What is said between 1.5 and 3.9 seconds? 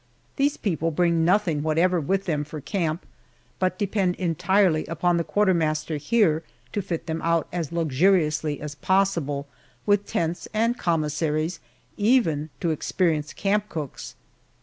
whatever with them for camp, but